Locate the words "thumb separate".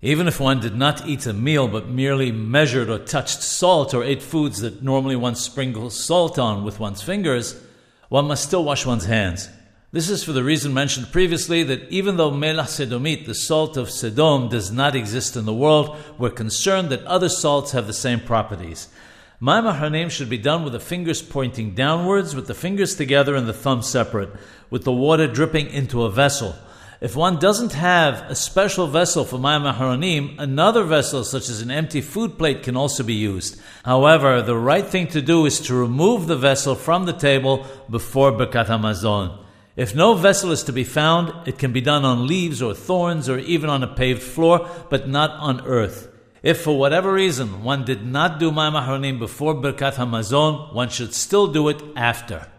23.52-24.30